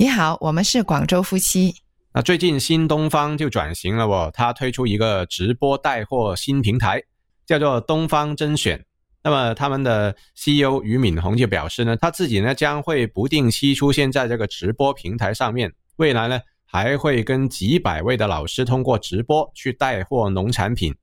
[0.00, 1.74] 你好，我们是广州夫妻。
[2.14, 7.02] 那最近新东方就转型了哦，它推出一个直播带货新平台，
[7.44, 8.82] 叫做东方甄选。
[9.22, 20.94] 那么他们的 CEO 俞敏洪就表示呢，他自己呢将会不定期出现在这个直播平台上面，未来呢还会跟几百位的老师通过直播去带货农产品。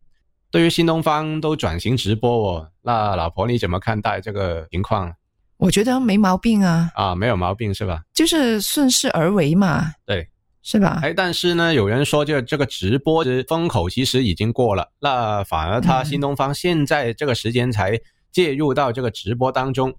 [0.49, 5.13] 对于新东方都转型直播哦，那老婆你怎么看待这个情况？
[5.57, 8.01] 我觉得没毛病啊，啊，没有毛病是吧？
[8.13, 10.27] 就是顺势而为嘛，对，
[10.61, 10.99] 是吧？
[11.01, 17.99] 哎，但是呢，有人说就这个直播的风口其实已经过了，那反而他新东方现在这个时间才
[18.31, 19.93] 介入到这个直播当中，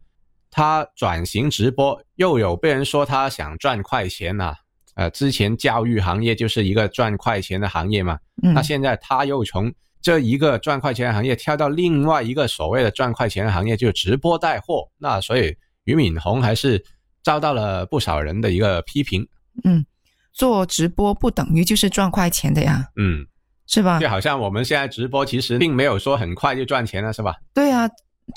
[0.51, 4.55] 他转型直播，又有被人说他想赚快钱呐。
[4.95, 14.89] 呃，之前教育行业就是一个赚快钱的行业嘛，那现在他又从这一个赚快钱的行业跳到另外一个所谓的赚快钱的行业，就是直播带货。
[14.98, 16.83] 那所以俞敏洪还是
[17.23, 19.27] 遭到了不少人的一个批评。
[19.65, 19.84] 嗯，
[20.33, 22.86] 做直播不等于就是赚快钱的呀。
[22.97, 23.27] 嗯，
[23.67, 23.98] 是吧？
[23.98, 27.34] 就好像我们现在直播其实并没有说很快就赚钱了，是吧？
[27.53, 27.89] 对啊，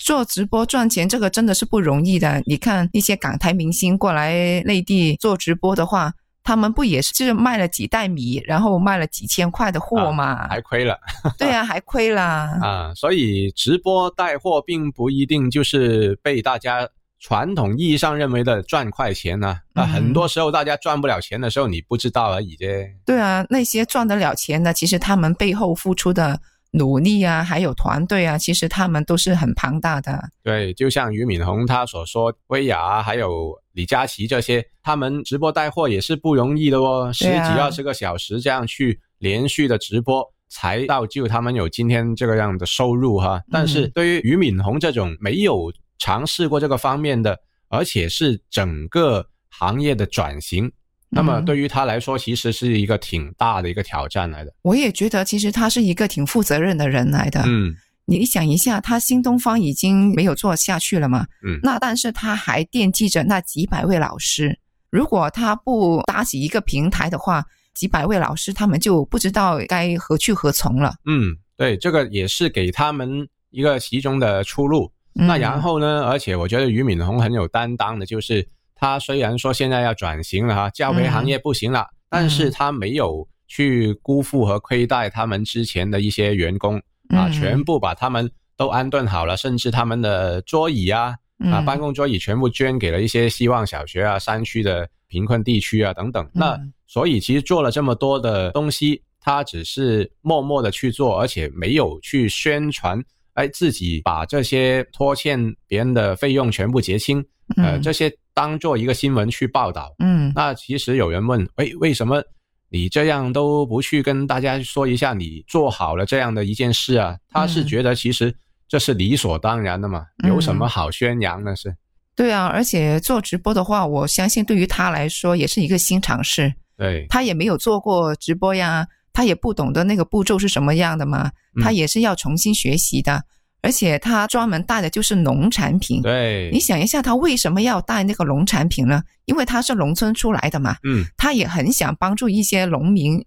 [0.03, 2.41] 做直播赚钱这个真的是不容易的。
[2.45, 6.13] 你看一些港台明星过来内地做直播的话。
[6.43, 10.47] 他们不也是就是卖了几袋米，然后卖了几千块的货吗？
[10.49, 10.97] 还亏了。
[11.37, 12.21] 对啊，还亏了。
[12.61, 16.87] 啊，所以直播带货并不一定就是被大家
[17.19, 19.57] 传统意义上认为的赚快钱呢。
[19.73, 22.87] 啊，很多时候大家赚不了钱的时候，你不知道而已啫。
[23.05, 26.39] 对啊，那些赚得了钱的，其实他们背后付出的。
[26.71, 30.29] 努力啊，还有团队啊，其实他们都是很庞大的。
[30.41, 43.41] 对，就像俞敏洪他所说，薇娅还有李佳琦这些，他们直播带货也是不容易的哦，十几二十个小时这样去连续的直播，才造就他们有今天这个样的收入哈。
[43.51, 50.71] 但是对于俞敏洪这种没有尝试过这个方面的，而且是整个行业的转型。
[51.13, 54.53] 那么对于他来说，其实是一个挺大的一个挑战来的。
[54.61, 57.43] 我也觉得，其实他是一个挺负责任的人来的。
[57.45, 61.27] 嗯，你想一下，他新东方已经没有做下去了嘛？
[61.45, 64.57] 嗯，那但是他还惦记着那几百位老师。
[64.89, 70.93] 如果他不搭起一个平台的话，几百位老师他们就不知道该何去何从了。
[71.05, 74.89] 嗯，对，这个也是给他们一个其中的出路。
[75.11, 76.05] 那然后呢？
[76.05, 78.47] 而且我觉得俞敏洪很有担当的，就是。
[78.81, 88.27] 他虽然说现在要转型了哈，教培行业不行了，但是他没有去辜负和亏待他们之前的一些员工啊，全部把他们
[88.57, 91.13] 都安顿好了，甚至他们的桌椅啊
[91.51, 96.27] 啊，办公桌椅全部捐给了一些希望小学啊、山区的贫困地区啊等等。
[96.33, 102.99] 那所以其实做了这么多的东西，他只是默默的去做，而且没有去宣传，
[103.35, 107.23] 哎，自己把这些拖欠别人的费用全部结清，
[107.57, 108.11] 呃，这些。
[108.33, 112.23] 当做一个新闻去报道，嗯，那其实有人问，哎，为什么
[112.69, 117.17] 你这样都不去跟大家说一下，你做好了这样的一件事啊？
[117.29, 118.33] 他是觉得其实
[118.67, 121.55] 这是理所当然的嘛，有什么好宣扬的？
[121.55, 121.75] 是，
[122.15, 127.05] 对啊，而且做直播的话，我相信对于他来说也是一个新尝试，对。
[127.09, 131.31] 他也没有做过直播呀，他也不懂得那个步骤是什么样的嘛，
[131.61, 133.25] 他也是要重新学习的。
[133.63, 136.01] 而且他专门带的就是农产品。
[136.01, 139.03] 对，你想一下，他为什么要带那个农产品呢？
[139.25, 140.75] 因为他是农村出来的嘛。
[140.83, 143.23] 嗯，他也很想帮助一些农民，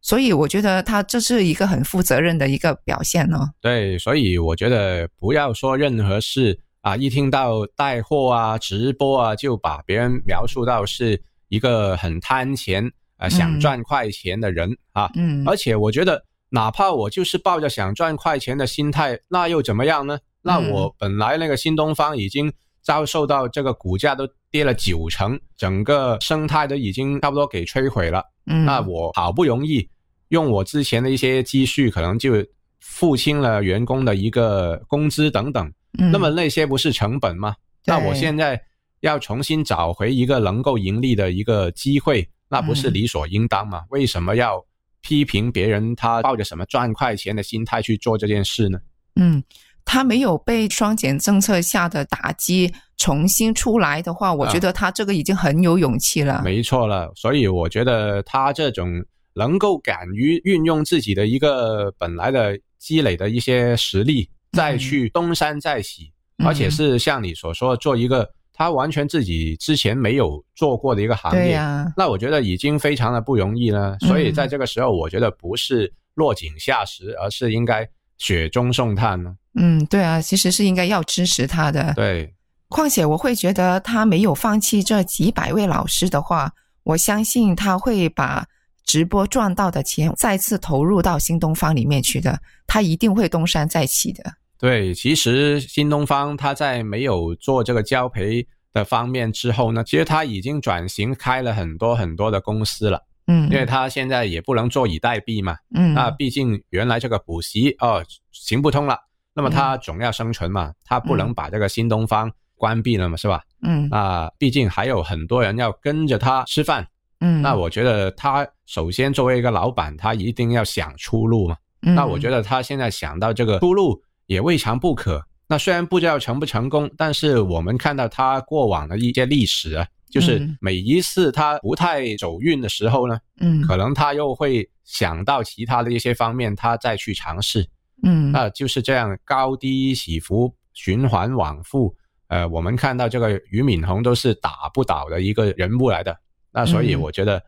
[0.00, 3.50] 所以我觉得他这是一个很负责任的一个表现呢。
[3.60, 15.10] 对，所以我觉得不要说任何事啊，一听到带货啊、直播啊，就把别人描述到是一个很贪钱啊、想赚快钱的人啊。
[15.16, 16.24] 嗯，而且我觉得。
[16.54, 20.18] 哪怕我就是抱着想赚快钱的心态，那又怎么样呢？
[20.42, 22.52] 那我本来那个新东方已经
[22.82, 28.22] 遭受到这个股价都跌了九成，整个生态都已经差不多给摧毁了。
[28.46, 29.88] 嗯，那我好不容易
[30.28, 32.34] 用我之前的一些积蓄，可能就
[32.80, 35.72] 付清了员工的一个工资等等。
[35.98, 37.56] 嗯，那么那些不是成本吗？
[37.86, 38.60] 那我现在
[39.00, 43.84] 要重新找回一个能够盈利的一个机会，那不是理所应当吗？
[43.88, 44.62] 为什么要？
[45.02, 48.78] 批评别人，他抱着什么赚快钱的心态去做这件事呢？
[49.16, 49.42] 嗯，
[49.84, 56.40] 他没有被双减政策下的打击重新出来的话，我觉得他这个已经很有勇气了。
[56.42, 59.04] 没错了，所以我觉得他这种
[59.34, 66.10] 能够敢于运用自己的一个本来的积累的一些实力，再去东山再起，
[66.44, 68.30] 而且是像你所说做一个。
[68.62, 73.98] 他完全自己之前没有做过的一个行业，啊那我觉得已经非常的不容易了。
[73.98, 77.88] 所以在这个时候，我觉得不是落井下石，而是应该
[78.18, 79.34] 雪中送炭呢。
[79.58, 81.92] 嗯，对啊，其实是应该要支持他的。
[81.94, 82.32] 对，
[82.68, 86.52] 况且我会觉得他没有放弃这几百位老师的话，
[86.84, 88.46] 我相信他会把
[88.84, 94.22] 直播赚到的钱再次投入到新东方里面去的，他一定会东山再起的。
[94.62, 103.02] 对，其实新东方他在没有做这个教培的方面之后呢，其实他已经转型开了很多很多的公司了。
[103.26, 105.56] 嗯，因为他现在也不能坐以待毙嘛。
[105.74, 108.96] 嗯，那毕竟原来这个补习哦行不通了，
[109.34, 113.42] 那么他总要生存嘛，他不能把这个新东方关闭了嘛，是吧？
[113.64, 116.86] 嗯，那毕竟还有很多人要跟着他吃饭。
[117.18, 121.56] 嗯，那我觉得他首先作为一个老板，他一定要想出路嘛。
[121.84, 125.24] 嗯，那我觉得他现在想到这个出路也未尝不可。
[125.48, 129.86] 那虽然不知道成不成功，但是我们看到他过往的一些历史啊。
[130.10, 137.66] 就是每一次他不太走运的时候呢，嗯，可能他又会想到其他的一些方面，他再去尝试，
[138.02, 141.96] 嗯，那就是这样高低起伏，循环往复。
[142.28, 146.14] 呃，我们看到这个俞敏洪都是打不倒的一个人物来的，
[146.52, 147.42] 那所以我觉得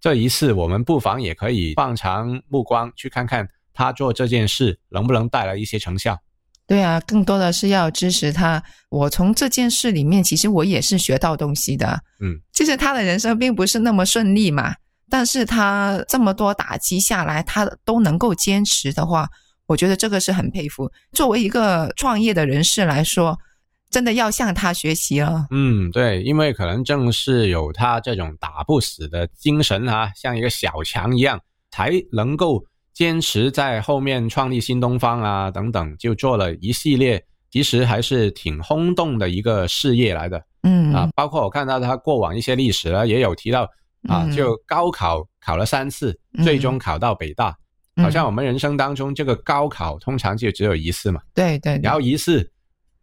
[0.00, 3.46] 这一次我们不妨也可以放长目光去看看
[3.76, 6.18] 他做这件事能不能带来一些成效。
[6.66, 8.60] 对啊，更多的是要支持他。
[8.88, 12.00] 我从这件事里面，其实我也是学到东西的。
[12.20, 14.74] 嗯，其实他的人生并不是那么顺利嘛，
[15.08, 19.28] 但是他这么多打击下来，他都能够坚持的话，
[19.66, 20.90] 我觉得这个是很佩服。
[21.12, 23.38] 作为一个创业的人士来说，
[23.88, 25.46] 真的要向他学习了。
[25.52, 31.40] 嗯，对，因为可能正是有他这种打不死的精神啊，像一个小强一样，
[31.70, 32.64] 才能够。
[32.96, 40.42] 坚持在后面创立新东方啊，等等，就做了一系列，其实还是挺轰动的一个事业来的。
[40.62, 43.68] 嗯啊，包括我看到他过往一些历史呢，也有提到
[44.08, 47.54] 啊，就高考考了三次，最终考到北大。
[48.02, 51.20] 好像我们人生当中这个高考通常就只有一次嘛。
[51.34, 51.78] 对对。
[51.82, 52.50] 然后一次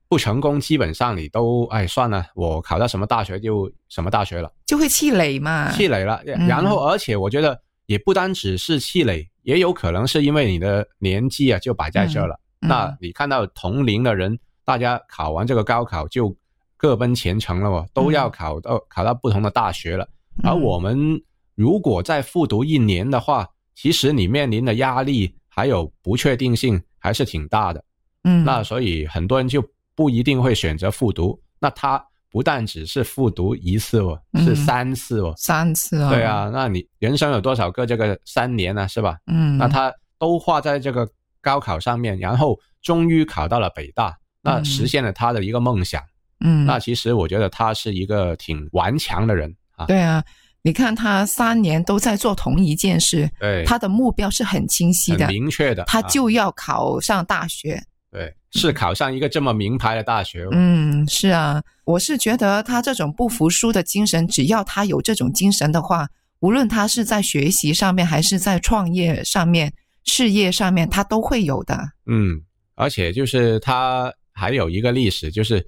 [0.10, 5.72] 不成功，基本上你都哎算了，我考到什么大学就什么大学了，就会气馁嘛。
[5.72, 9.30] 气馁了，然后而且我觉得也不单只是气馁。
[9.44, 12.40] 也有可能是因为你的年纪啊，就摆在这了。
[12.60, 16.36] 那你看到同龄的人，大家考完这个高考就
[16.76, 20.08] 各奔前程了哦，都要考到考到不同的大学了。
[20.44, 21.22] 而我们
[21.56, 27.84] 如果再复读一年的话，其实你面临的压力还有不确定性还是挺大的。
[28.24, 29.64] 嗯，那所以很多人就
[29.96, 31.40] 不一定会选择复读。
[31.60, 32.04] 那他。
[32.34, 36.10] 不但只是复读一次哦，是三次哦，三次哦。
[36.10, 38.88] 对啊，那你人生有多少个这个三年呢？
[38.88, 39.18] 是吧？
[39.28, 41.08] 嗯，那他都花在这个
[41.42, 46.02] 高考上面，然后终于考到了北大，那实现了他的一个梦想。
[46.44, 49.86] 嗯，那其实我觉得他是一个挺顽强的人啊。
[49.86, 50.24] 对啊，
[50.64, 57.80] 你看他三年都在做同一件事，对，他的目标是很清晰的、明确的，他就要考上大学。
[58.14, 60.48] 对，是考上一个这么名牌的大学。
[60.52, 66.08] 嗯，是啊，我是觉得他这种不服输的精神，只要他有这种精神的话，
[66.40, 69.74] 无论他是在学习上面，还是在创业上面、
[70.04, 71.76] 事业上面，他都会有的。
[72.06, 72.40] 嗯，
[72.76, 75.66] 而且就是他还有一个历史，就是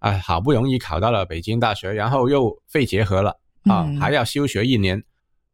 [0.00, 5.02] 啊，好不容易考到了北京大学，然后又肺结核了啊，还要休学一年，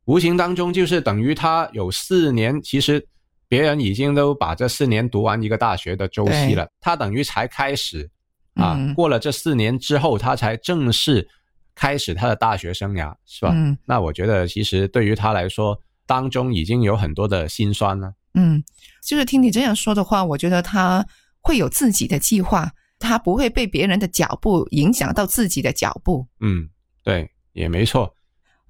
[0.07, 3.07] 无形当中就是等于他有四年其实。
[3.53, 8.11] 别人已经都把这四年读完一个大学的周期了，他等于才开始
[8.55, 11.29] 啊，过了这四年之后，他才正式
[11.75, 13.53] 开始他的大学生涯，是吧？
[13.55, 18.15] 嗯，那我觉得其实对于他来说，当中已经有很多的辛酸了。
[18.33, 18.65] 嗯，
[19.05, 21.07] 就是听你这样说的话，我觉得他
[21.43, 26.27] 会有自己的计划，他不会被别人的脚步影响到自己的脚步。
[26.41, 26.67] 嗯，
[27.05, 28.17] 对，也没错。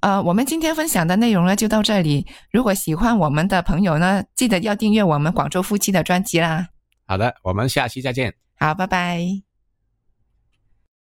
[0.03, 2.27] 呃，我们今天分享的内容呢就到这里。
[2.51, 6.69] 如果喜欢我们的朋友呢，记得要订阅我们广州夫妻的专辑啦。
[7.07, 8.35] 好的，我们下期再见。
[8.59, 9.52] 好，拜拜。